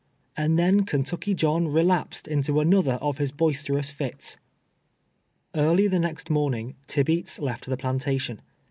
[0.35, 4.37] —and then Kentucky John relapsed into an other of his boisterous tits.
[5.53, 8.41] Early the next morning, Tibeats left the plantation.